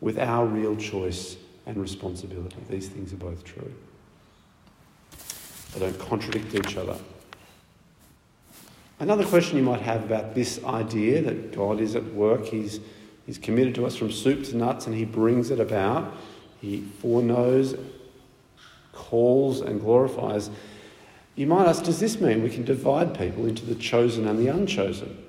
with 0.00 0.18
our 0.18 0.46
real 0.46 0.76
choice 0.76 1.36
and 1.66 1.76
responsibility. 1.76 2.56
These 2.70 2.88
things 2.88 3.12
are 3.12 3.16
both 3.16 3.44
true. 3.44 3.72
They 5.74 5.80
don't 5.80 5.98
contradict 5.98 6.54
each 6.54 6.76
other. 6.76 6.96
Another 8.98 9.26
question 9.26 9.58
you 9.58 9.64
might 9.64 9.82
have 9.82 10.04
about 10.04 10.34
this 10.34 10.62
idea 10.64 11.20
that 11.22 11.52
God 11.52 11.80
is 11.80 11.96
at 11.96 12.04
work, 12.14 12.46
He's, 12.46 12.80
he's 13.26 13.36
committed 13.36 13.74
to 13.74 13.84
us 13.84 13.94
from 13.96 14.10
soup 14.10 14.44
to 14.44 14.56
nuts 14.56 14.86
and 14.86 14.94
He 14.94 15.04
brings 15.04 15.50
it 15.50 15.60
about. 15.60 16.14
He 16.62 16.80
foreknows, 17.00 17.74
calls, 18.96 19.60
and 19.60 19.80
glorifies. 19.80 20.50
You 21.36 21.46
might 21.46 21.68
ask, 21.68 21.84
does 21.84 22.00
this 22.00 22.20
mean 22.20 22.42
we 22.42 22.50
can 22.50 22.64
divide 22.64 23.16
people 23.16 23.46
into 23.46 23.64
the 23.64 23.74
chosen 23.74 24.26
and 24.26 24.38
the 24.38 24.48
unchosen? 24.48 25.22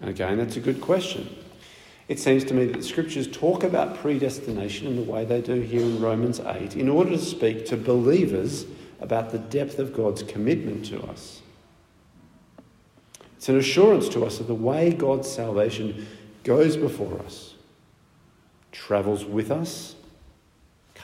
And 0.00 0.08
again, 0.08 0.38
that's 0.38 0.56
a 0.56 0.60
good 0.60 0.80
question. 0.80 1.28
It 2.08 2.20
seems 2.20 2.44
to 2.44 2.54
me 2.54 2.66
that 2.66 2.76
the 2.76 2.84
scriptures 2.84 3.26
talk 3.26 3.64
about 3.64 3.96
predestination 3.96 4.86
in 4.86 4.96
the 4.96 5.02
way 5.02 5.24
they 5.24 5.40
do 5.40 5.60
here 5.60 5.82
in 5.82 6.00
Romans 6.00 6.38
8 6.38 6.76
in 6.76 6.88
order 6.88 7.10
to 7.10 7.18
speak 7.18 7.66
to 7.66 7.76
believers 7.76 8.66
about 9.00 9.30
the 9.30 9.38
depth 9.38 9.80
of 9.80 9.92
God's 9.92 10.22
commitment 10.22 10.84
to 10.86 11.02
us. 11.02 11.42
It's 13.36 13.48
an 13.48 13.58
assurance 13.58 14.08
to 14.10 14.24
us 14.24 14.38
of 14.38 14.46
the 14.46 14.54
way 14.54 14.92
God's 14.92 15.30
salvation 15.30 16.06
goes 16.44 16.76
before 16.76 17.18
us, 17.22 17.54
travels 18.70 19.24
with 19.24 19.50
us, 19.50 19.95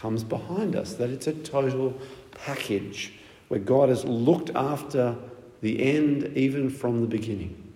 comes 0.02 0.24
behind 0.24 0.74
us, 0.74 0.94
that 0.94 1.10
it's 1.10 1.28
a 1.28 1.32
total 1.32 1.96
package 2.32 3.12
where 3.46 3.60
God 3.60 3.88
has 3.88 4.04
looked 4.04 4.50
after 4.50 5.16
the 5.60 5.80
end 5.80 6.36
even 6.36 6.68
from 6.68 7.00
the 7.00 7.06
beginning. 7.06 7.72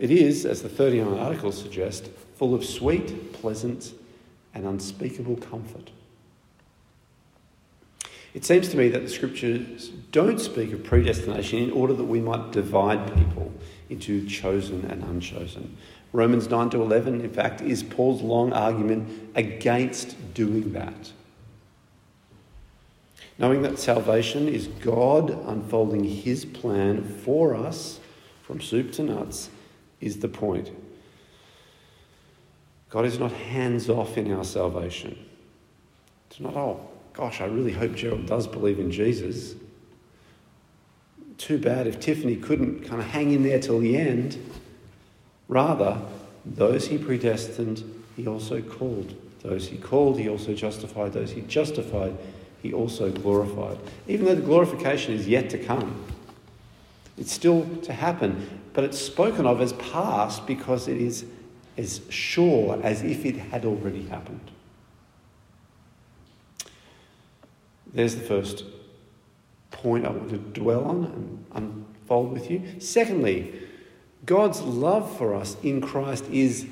It 0.00 0.10
is, 0.10 0.44
as 0.44 0.62
the 0.62 0.68
39 0.68 1.18
articles 1.18 1.56
suggest, 1.56 2.10
full 2.34 2.52
of 2.52 2.64
sweet, 2.64 3.32
pleasant, 3.32 3.92
and 4.52 4.66
unspeakable 4.66 5.36
comfort. 5.36 5.90
It 8.34 8.44
seems 8.44 8.68
to 8.70 8.76
me 8.76 8.88
that 8.88 9.02
the 9.02 9.08
scriptures 9.08 9.90
don't 10.10 10.40
speak 10.40 10.72
of 10.72 10.82
predestination 10.82 11.60
in 11.60 11.70
order 11.70 11.94
that 11.94 12.04
we 12.04 12.20
might 12.20 12.50
divide 12.50 13.14
people 13.14 13.52
into 13.88 14.26
chosen 14.26 14.84
and 14.86 15.04
unchosen. 15.04 15.76
Romans 16.12 16.48
9 16.48 16.70
to 16.70 16.82
11, 16.82 17.20
in 17.20 17.30
fact, 17.30 17.60
is 17.60 17.82
Paul's 17.82 18.22
long 18.22 18.52
argument 18.52 19.30
against 19.34 20.34
doing 20.34 20.72
that. 20.72 21.12
Knowing 23.38 23.62
that 23.62 23.78
salvation 23.78 24.48
is 24.48 24.66
God 24.66 25.30
unfolding 25.30 26.04
his 26.04 26.44
plan 26.44 27.04
for 27.04 27.54
us 27.54 28.00
from 28.42 28.60
soup 28.60 28.92
to 28.92 29.02
nuts 29.02 29.48
is 30.00 30.18
the 30.18 30.28
point. 30.28 30.70
God 32.90 33.04
is 33.04 33.18
not 33.18 33.32
hands 33.32 33.88
off 33.88 34.18
in 34.18 34.32
our 34.32 34.44
salvation. 34.44 35.16
It's 36.28 36.40
not, 36.40 36.56
oh, 36.56 36.80
gosh, 37.12 37.40
I 37.40 37.46
really 37.46 37.72
hope 37.72 37.94
Gerald 37.94 38.26
does 38.26 38.46
believe 38.46 38.80
in 38.80 38.90
Jesus. 38.90 39.54
Too 41.38 41.58
bad 41.58 41.86
if 41.86 42.00
Tiffany 42.00 42.36
couldn't 42.36 42.84
kind 42.84 43.00
of 43.00 43.08
hang 43.08 43.32
in 43.32 43.42
there 43.42 43.60
till 43.60 43.78
the 43.78 43.96
end. 43.96 44.38
Rather, 45.50 46.00
those 46.46 46.86
he 46.86 46.96
predestined, 46.96 47.82
he 48.16 48.24
also 48.24 48.62
called. 48.62 49.16
Those 49.42 49.66
he 49.66 49.78
called, 49.78 50.16
he 50.20 50.28
also 50.28 50.54
justified. 50.54 51.12
Those 51.12 51.32
he 51.32 51.40
justified, 51.40 52.16
he 52.62 52.72
also 52.72 53.10
glorified. 53.10 53.76
Even 54.06 54.26
though 54.26 54.36
the 54.36 54.42
glorification 54.42 55.12
is 55.12 55.26
yet 55.26 55.50
to 55.50 55.58
come, 55.58 56.04
it's 57.18 57.32
still 57.32 57.66
to 57.82 57.92
happen, 57.92 58.60
but 58.74 58.84
it's 58.84 58.98
spoken 58.98 59.44
of 59.44 59.60
as 59.60 59.72
past 59.72 60.46
because 60.46 60.86
it 60.86 61.00
is 61.00 61.24
as 61.76 62.00
sure 62.10 62.80
as 62.84 63.02
if 63.02 63.26
it 63.26 63.36
had 63.36 63.64
already 63.64 64.04
happened. 64.06 64.52
There's 67.92 68.14
the 68.14 68.22
first 68.22 68.62
point 69.72 70.06
I 70.06 70.10
want 70.10 70.30
to 70.30 70.38
dwell 70.38 70.84
on 70.84 71.04
and 71.06 71.44
unfold 71.52 72.32
with 72.34 72.48
you. 72.52 72.62
Secondly, 72.78 73.66
God's 74.30 74.62
love 74.62 75.18
for 75.18 75.34
us 75.34 75.56
in 75.64 75.80
Christ 75.80 76.24
is 76.30 76.64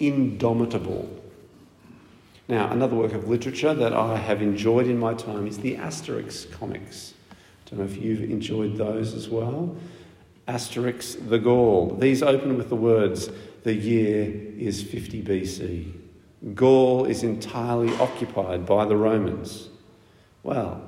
indomitable. 0.00 1.08
Now, 2.48 2.72
another 2.72 2.96
work 2.96 3.12
of 3.12 3.28
literature 3.28 3.72
that 3.72 3.92
I 3.92 4.16
have 4.16 4.42
enjoyed 4.42 4.88
in 4.88 4.98
my 4.98 5.14
time 5.14 5.46
is 5.46 5.58
the 5.58 5.76
Asterix 5.76 6.50
comics. 6.50 7.14
I 7.30 7.70
Don't 7.70 7.78
know 7.78 7.84
if 7.84 8.02
you've 8.02 8.28
enjoyed 8.28 8.76
those 8.76 9.14
as 9.14 9.28
well. 9.28 9.76
Asterix 10.48 11.28
the 11.28 11.38
Gaul. 11.38 11.94
These 12.00 12.20
open 12.24 12.58
with 12.58 12.68
the 12.68 12.74
words, 12.74 13.30
the 13.62 13.74
year 13.74 14.34
is 14.58 14.82
50 14.82 15.22
BC. 15.22 15.92
Gaul 16.56 17.04
is 17.04 17.22
entirely 17.22 17.94
occupied 17.98 18.66
by 18.66 18.86
the 18.86 18.96
Romans. 18.96 19.68
Well, 20.42 20.82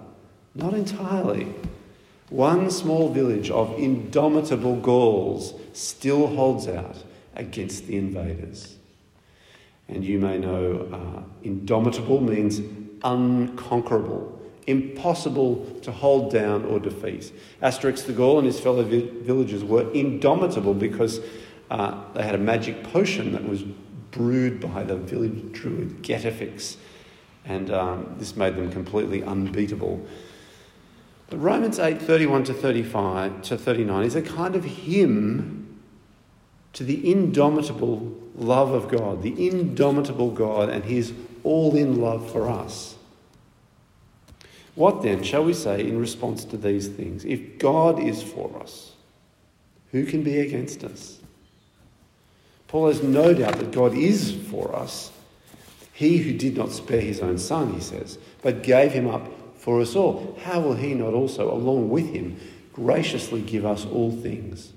not 0.56 0.74
entirely. 0.74 1.54
One 2.30 2.70
small 2.70 3.08
village 3.12 3.50
of 3.50 3.78
indomitable 3.78 4.76
Gauls 4.76 5.54
still 5.72 6.26
holds 6.26 6.66
out 6.66 7.04
against 7.34 7.86
the 7.86 7.96
invaders. 7.96 8.76
And 9.88 10.04
you 10.04 10.18
may 10.18 10.38
know 10.38 10.88
uh, 10.92 11.22
indomitable 11.44 12.20
means 12.20 12.60
unconquerable, 13.04 14.40
impossible 14.66 15.64
to 15.82 15.92
hold 15.92 16.32
down 16.32 16.64
or 16.64 16.80
defeat. 16.80 17.32
Asterix 17.62 18.04
the 18.04 18.12
Gaul 18.12 18.38
and 18.38 18.46
his 18.46 18.58
fellow 18.58 18.82
vi- 18.82 19.08
villagers 19.20 19.62
were 19.62 19.88
indomitable 19.92 20.74
because 20.74 21.20
uh, 21.70 22.02
they 22.14 22.24
had 22.24 22.34
a 22.34 22.38
magic 22.38 22.82
potion 22.82 23.32
that 23.32 23.48
was 23.48 23.62
brewed 24.10 24.60
by 24.60 24.82
the 24.82 24.96
village 24.96 25.52
druid 25.52 26.02
Getafix, 26.02 26.76
and 27.44 27.70
um, 27.70 28.16
this 28.18 28.34
made 28.34 28.56
them 28.56 28.72
completely 28.72 29.22
unbeatable. 29.22 30.04
But 31.28 31.38
Romans 31.38 31.78
8 31.78 32.00
31 32.00 32.44
to 32.44 32.54
35 32.54 33.42
to 33.42 33.58
39 33.58 34.04
is 34.04 34.14
a 34.14 34.22
kind 34.22 34.54
of 34.54 34.64
hymn 34.64 35.80
to 36.72 36.84
the 36.84 37.10
indomitable 37.10 38.16
love 38.36 38.70
of 38.70 38.88
God, 38.88 39.22
the 39.22 39.48
indomitable 39.48 40.30
God, 40.30 40.68
and 40.68 40.84
his 40.84 41.12
all 41.42 41.74
in 41.74 42.00
love 42.00 42.30
for 42.30 42.48
us. 42.48 42.96
What 44.74 45.02
then 45.02 45.22
shall 45.22 45.42
we 45.42 45.54
say 45.54 45.80
in 45.80 45.98
response 45.98 46.44
to 46.44 46.56
these 46.56 46.88
things? 46.88 47.24
If 47.24 47.58
God 47.58 47.98
is 47.98 48.22
for 48.22 48.60
us, 48.60 48.92
who 49.90 50.04
can 50.04 50.22
be 50.22 50.38
against 50.38 50.84
us? 50.84 51.18
Paul 52.68 52.88
has 52.88 53.02
no 53.02 53.32
doubt 53.32 53.58
that 53.58 53.72
God 53.72 53.94
is 53.94 54.36
for 54.50 54.74
us. 54.76 55.10
He 55.92 56.18
who 56.18 56.36
did 56.36 56.58
not 56.58 56.72
spare 56.72 57.00
his 57.00 57.20
own 57.20 57.38
son, 57.38 57.72
he 57.72 57.80
says, 57.80 58.18
but 58.42 58.62
gave 58.62 58.92
him 58.92 59.08
up 59.08 59.26
for 59.66 59.80
us 59.80 59.96
all, 59.96 60.38
how 60.44 60.60
will 60.60 60.76
he 60.76 60.94
not 60.94 61.12
also, 61.12 61.52
along 61.52 61.90
with 61.90 62.12
him, 62.12 62.38
graciously 62.72 63.40
give 63.40 63.66
us 63.66 63.84
all 63.84 64.12
things? 64.12 64.72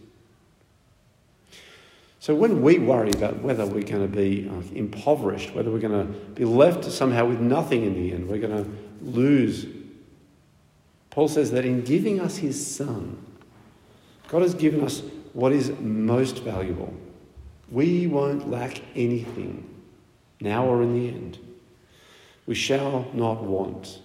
So 2.20 2.34
when 2.34 2.64
we 2.64 2.80
worry 2.80 3.12
about 3.12 3.40
whether 3.44 3.68
we're 3.68 3.84
going 3.84 4.02
to 4.02 4.08
be 4.08 4.50
uh, 4.50 4.64
impoverished, 4.74 5.54
whether 5.54 5.70
we're 5.70 5.78
going 5.78 6.08
to 6.08 6.12
be 6.32 6.44
left 6.44 6.86
somehow 6.86 7.28
with 7.28 7.40
nothing 7.40 7.84
in 7.84 7.94
the 7.94 8.14
end, 8.14 8.28
we're 8.28 8.40
going 8.40 8.64
to 8.64 8.72
lose, 9.04 9.68
Paul 11.12 11.28
says 11.28 11.52
that 11.52 11.66
in 11.66 11.84
giving 11.84 12.20
us 12.20 12.38
his 12.38 12.66
son, 12.66 13.24
God 14.28 14.42
has 14.42 14.56
given 14.56 14.84
us 14.84 15.04
what 15.34 15.52
is 15.52 15.70
most 15.80 16.40
valuable. 16.40 16.92
We 17.70 18.08
won't 18.08 18.50
lack 18.50 18.82
anything, 18.96 19.70
now 20.42 20.66
or 20.66 20.82
in 20.82 21.00
the 21.00 21.10
end. 21.10 21.38
We 22.48 22.56
shall 22.56 23.08
not 23.14 23.44
want, 23.44 24.00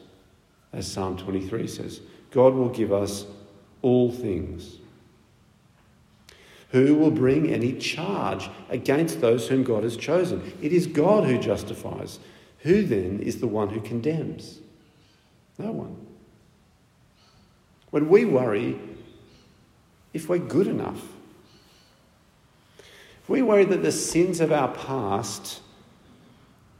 as 0.74 0.90
Psalm 0.90 1.16
23 1.16 1.66
says. 1.66 2.00
God 2.30 2.54
will 2.54 2.68
give 2.68 2.92
us 2.92 3.26
all 3.82 4.10
things. 4.10 4.78
Who 6.70 6.96
will 6.96 7.12
bring 7.12 7.52
any 7.52 7.74
charge 7.74 8.50
against 8.68 9.20
those 9.20 9.48
whom 9.48 9.62
God 9.62 9.84
has 9.84 9.96
chosen? 9.96 10.52
It 10.60 10.72
is 10.72 10.88
God 10.88 11.24
who 11.24 11.38
justifies. 11.38 12.18
Who 12.60 12.82
then 12.82 13.20
is 13.20 13.40
the 13.40 13.46
one 13.46 13.68
who 13.68 13.80
condemns? 13.80 14.58
No 15.58 15.70
one. 15.70 16.04
When 17.90 18.08
we 18.08 18.24
worry 18.24 18.76
if 20.12 20.28
we're 20.28 20.38
good 20.38 20.66
enough, 20.66 21.02
if 23.22 23.28
we 23.28 23.42
worry 23.42 23.64
that 23.64 23.82
the 23.82 23.92
sins 23.92 24.40
of 24.40 24.50
our 24.50 24.68
past 24.68 25.60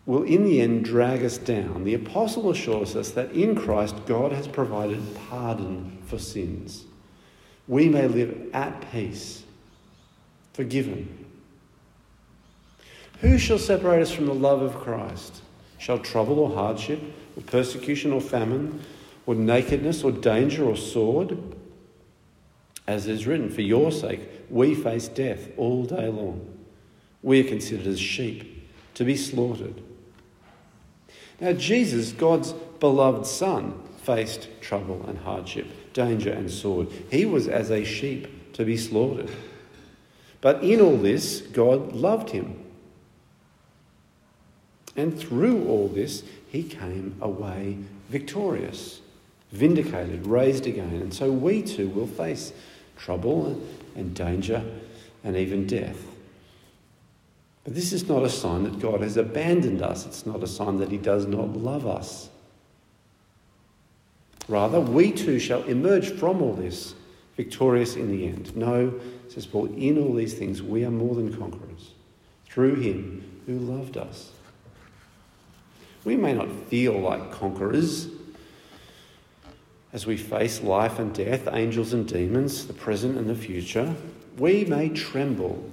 will 0.07 0.23
in 0.23 0.45
the 0.45 0.61
end 0.61 0.85
drag 0.85 1.25
us 1.25 1.39
down, 1.39 1.85
the 1.85 1.95
apostle 1.95 2.51
assures 2.51 2.95
us 2.95 3.11
that 3.11 3.31
in 3.33 3.55
Christ 3.55 3.95
God 4.07 4.33
has 4.33 4.47
provided 4.47 5.03
pardon 5.29 5.99
for 6.07 6.19
sins. 6.19 6.85
We 7.67 7.89
may 7.89 8.07
live 8.07 8.51
at 8.53 8.91
peace, 8.93 9.45
forgiven. 10.53 11.27
Who 13.21 13.39
shall 13.39 13.59
separate 13.59 14.03
us 14.03 14.11
from 14.11 14.27
the 14.27 14.35
love 14.35 14.61
of 14.61 14.75
Christ? 14.75 15.41
Shall 15.79 15.99
trouble 15.99 16.39
or 16.39 16.55
hardship, 16.55 17.01
or 17.37 17.43
persecution 17.43 18.13
or 18.13 18.21
famine, 18.21 18.83
or 19.27 19.35
nakedness 19.35 20.05
or 20.05 20.13
danger 20.13 20.65
or 20.65 20.77
sword? 20.77 21.39
As 22.87 23.07
is 23.07 23.27
written, 23.27 23.49
for 23.49 23.63
your 23.63 23.91
sake 23.91 24.29
we 24.51 24.75
face 24.75 25.09
death 25.09 25.49
all 25.57 25.85
day 25.85 26.09
long. 26.09 26.47
We 27.23 27.41
are 27.41 27.49
considered 27.49 27.87
as 27.87 27.99
sheep 27.99 28.69
to 28.95 29.05
be 29.05 29.17
slaughtered. 29.17 29.83
Now, 31.41 31.53
Jesus, 31.53 32.13
God's 32.13 32.53
beloved 32.53 33.27
Son, 33.27 33.81
faced 34.03 34.49
trouble 34.61 35.05
and 35.09 35.19
hardship, 35.19 35.67
danger 35.93 36.31
and 36.31 36.51
sword. 36.51 36.89
He 37.11 37.25
was 37.25 37.49
as 37.49 37.71
a 37.71 37.85
sheep 37.85 38.53
to 38.55 38.65
be 38.65 38.77
slaughtered. 38.77 39.31
But 40.41 40.63
in 40.63 40.81
all 40.81 40.99
this, 40.99 41.41
God 41.41 41.93
loved 41.93 42.31
him. 42.31 42.63
And 44.97 45.19
through 45.19 45.67
all 45.67 45.89
this, 45.89 46.23
he 46.49 46.63
came 46.63 47.17
away 47.21 47.79
victorious, 48.11 49.01
vindicated, 49.51 50.27
raised 50.27 50.67
again. 50.67 50.95
And 50.95 51.13
so 51.13 51.33
we 51.33 51.63
too 51.63 51.89
will 51.89 52.07
face 52.07 52.53
trouble 52.97 53.61
and 53.97 54.15
danger 54.15 54.63
and 55.25 55.37
even 55.37 55.67
death. 55.67 56.14
But 57.65 57.75
this 57.75 57.93
is 57.93 58.09
not 58.09 58.23
a 58.23 58.31
sign 58.31 58.65
that 58.65 58.79
God 58.79 59.01
has 59.01 59.17
abandoned 59.17 59.83
us. 59.83 60.07
It's 60.07 60.27
not 60.27 60.43
a 60.43 60.47
sign 60.47 60.79
that 60.79 60.91
He 60.91 60.99
does 60.99 61.27
not 61.27 61.57
love 61.57 61.87
us. 61.87 62.29
Rather, 64.49 64.81
we 64.81 65.11
too 65.11 65.39
shall 65.39 65.63
emerge 65.65 66.11
from 66.11 66.43
all 66.43 66.53
this 66.53 66.95
victorious 67.37 67.97
in 67.97 68.11
the 68.11 68.27
end. 68.27 68.55
No, 68.55 68.93
says 69.29 69.47
Paul, 69.47 69.67
in 69.75 69.99
all 69.99 70.15
these 70.15 70.35
things 70.35 70.63
we 70.63 70.85
are 70.85 70.91
more 70.91 71.15
than 71.15 71.35
conquerors 71.35 71.93
through 72.45 72.77
Him 72.77 73.43
who 73.47 73.59
loved 73.59 73.97
us. 73.97 74.31
We 76.05 76.17
may 76.17 76.35
not 76.35 76.51
feel 76.69 76.99
like 76.99 77.33
conquerors 77.33 78.09
as 79.95 80.07
we 80.07 80.17
face 80.17 80.61
life 80.61 80.99
and 80.99 81.15
death, 81.15 81.49
angels 81.53 81.93
and 81.93 82.07
demons, 82.07 82.67
the 82.67 82.73
present 82.73 83.17
and 83.17 83.31
the 83.31 83.35
future, 83.35 83.95
we 84.37 84.65
may 84.65 84.89
tremble. 84.89 85.71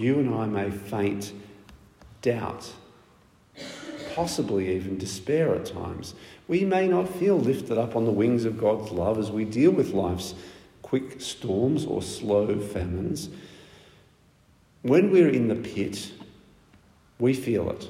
You 0.00 0.18
and 0.18 0.34
I 0.34 0.46
may 0.46 0.70
faint 0.70 1.34
doubt, 2.22 2.72
possibly 4.14 4.74
even 4.74 4.96
despair 4.96 5.54
at 5.54 5.66
times. 5.66 6.14
We 6.48 6.64
may 6.64 6.88
not 6.88 7.06
feel 7.06 7.38
lifted 7.38 7.76
up 7.76 7.94
on 7.94 8.06
the 8.06 8.10
wings 8.10 8.46
of 8.46 8.58
God's 8.58 8.90
love 8.92 9.18
as 9.18 9.30
we 9.30 9.44
deal 9.44 9.72
with 9.72 9.92
life's 9.92 10.34
quick 10.80 11.20
storms 11.20 11.84
or 11.84 12.00
slow 12.00 12.58
famines. 12.58 13.28
When 14.80 15.10
we're 15.10 15.28
in 15.28 15.48
the 15.48 15.54
pit, 15.54 16.12
we 17.18 17.34
feel 17.34 17.68
it. 17.68 17.86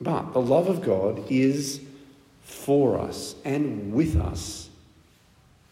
But 0.00 0.32
the 0.32 0.40
love 0.40 0.68
of 0.68 0.82
God 0.82 1.24
is 1.28 1.80
for 2.44 3.00
us 3.00 3.34
and 3.44 3.92
with 3.92 4.14
us, 4.14 4.70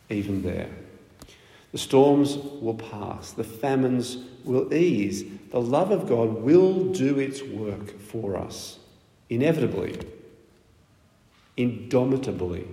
even 0.08 0.42
there. 0.42 0.68
The 1.72 1.78
storms 1.78 2.36
will 2.36 2.74
pass, 2.74 3.32
the 3.32 3.44
famines 3.44 4.18
will 4.44 4.72
ease, 4.74 5.24
the 5.50 5.60
love 5.60 5.90
of 5.90 6.08
God 6.08 6.42
will 6.42 6.92
do 6.92 7.18
its 7.18 7.42
work 7.42 7.98
for 8.00 8.36
us, 8.36 8.78
inevitably, 9.28 10.00
indomitably. 11.56 12.66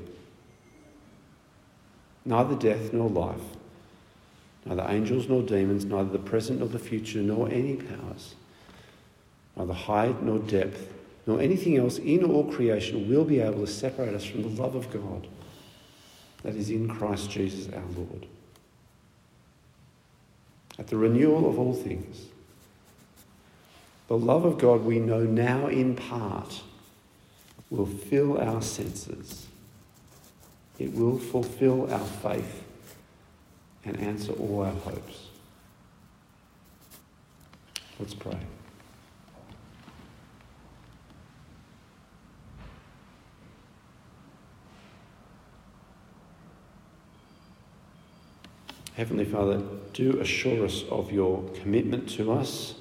Neither 2.25 2.55
death 2.55 2.91
nor 2.91 3.09
life, 3.09 3.41
neither 4.65 4.85
angels 4.89 5.29
nor 5.29 5.43
demons, 5.43 5.85
neither 5.85 6.09
the 6.09 6.19
present 6.19 6.59
nor 6.59 6.67
the 6.67 6.79
future, 6.79 7.19
nor 7.19 7.47
any 7.49 7.75
powers, 7.75 8.35
neither 9.55 9.73
height 9.73 10.23
nor 10.23 10.39
depth, 10.39 10.91
nor 11.27 11.39
anything 11.39 11.77
else 11.77 11.99
in 11.99 12.23
all 12.23 12.51
creation 12.51 13.07
will 13.07 13.25
be 13.25 13.39
able 13.39 13.65
to 13.65 13.71
separate 13.71 14.15
us 14.15 14.25
from 14.25 14.41
the 14.41 14.61
love 14.61 14.75
of 14.75 14.91
God 14.91 15.27
that 16.43 16.55
is 16.55 16.69
in 16.69 16.87
Christ 16.87 17.29
Jesus 17.29 17.71
our 17.73 17.83
Lord. 17.95 18.25
At 20.79 20.87
the 20.87 20.97
renewal 20.97 21.49
of 21.49 21.57
all 21.57 21.73
things, 21.73 22.25
the 24.07 24.17
love 24.17 24.45
of 24.45 24.57
God 24.57 24.83
we 24.83 24.99
know 24.99 25.23
now 25.23 25.67
in 25.67 25.95
part 25.95 26.61
will 27.69 27.85
fill 27.85 28.39
our 28.39 28.61
senses. 28.61 29.47
It 30.79 30.93
will 30.93 31.17
fulfill 31.17 31.91
our 31.91 32.05
faith 32.05 32.63
and 33.83 33.99
answer 33.99 34.33
all 34.33 34.61
our 34.63 34.73
hopes. 34.73 35.27
Let's 37.99 38.13
pray. 38.13 38.37
Heavenly 48.97 49.25
Father, 49.25 49.61
do 49.93 50.19
assure 50.21 50.65
us 50.65 50.83
of 50.89 51.11
your 51.11 51.47
commitment 51.49 52.09
to 52.09 52.31
us 52.31 52.73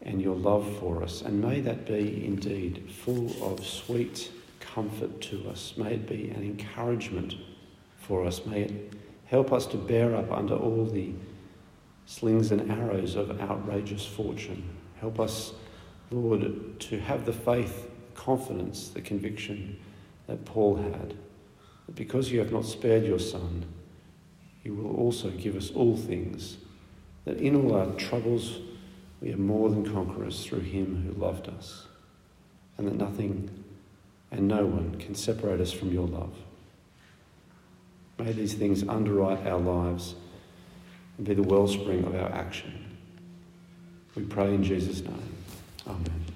and 0.00 0.22
your 0.22 0.36
love 0.36 0.78
for 0.78 1.02
us. 1.02 1.20
And 1.20 1.40
may 1.40 1.58
that 1.62 1.84
be 1.84 2.24
indeed 2.24 2.88
full 2.88 3.28
of 3.42 3.66
sweet 3.66 4.30
comfort 4.60 5.20
to 5.22 5.48
us. 5.50 5.74
May 5.76 5.94
it 5.94 6.08
be 6.08 6.30
an 6.30 6.44
encouragement 6.44 7.34
for 7.96 8.24
us. 8.24 8.46
May 8.46 8.62
it 8.62 8.92
help 9.24 9.52
us 9.52 9.66
to 9.66 9.76
bear 9.76 10.14
up 10.14 10.30
under 10.30 10.54
all 10.54 10.86
the 10.86 11.12
slings 12.06 12.52
and 12.52 12.70
arrows 12.70 13.16
of 13.16 13.40
outrageous 13.40 14.06
fortune. 14.06 14.62
Help 15.00 15.18
us, 15.18 15.54
Lord, 16.12 16.78
to 16.78 17.00
have 17.00 17.26
the 17.26 17.32
faith, 17.32 17.90
confidence, 18.14 18.90
the 18.90 19.02
conviction 19.02 19.76
that 20.28 20.44
Paul 20.44 20.76
had 20.76 21.14
that 21.86 21.96
because 21.96 22.30
you 22.30 22.38
have 22.38 22.52
not 22.52 22.64
spared 22.64 23.04
your 23.04 23.18
Son, 23.18 23.64
you 24.64 24.74
will 24.74 24.94
also 24.96 25.30
give 25.30 25.56
us 25.56 25.70
all 25.70 25.96
things, 25.96 26.56
that 27.24 27.38
in 27.38 27.56
all 27.56 27.74
our 27.74 27.92
troubles 27.92 28.58
we 29.20 29.32
are 29.32 29.38
more 29.38 29.70
than 29.70 29.90
conquerors 29.90 30.44
through 30.44 30.60
him 30.60 31.02
who 31.02 31.20
loved 31.20 31.48
us, 31.48 31.86
and 32.78 32.86
that 32.86 32.96
nothing 32.96 33.50
and 34.30 34.48
no 34.48 34.64
one 34.64 34.96
can 34.96 35.14
separate 35.14 35.60
us 35.60 35.72
from 35.72 35.92
your 35.92 36.06
love. 36.06 36.34
May 38.18 38.32
these 38.32 38.54
things 38.54 38.86
underwrite 38.88 39.46
our 39.46 39.58
lives 39.58 40.14
and 41.18 41.26
be 41.26 41.34
the 41.34 41.42
wellspring 41.42 42.04
of 42.04 42.14
our 42.14 42.32
action. 42.32 42.96
We 44.14 44.22
pray 44.24 44.54
in 44.54 44.62
Jesus' 44.62 45.02
name. 45.02 45.34
Amen. 45.86 46.31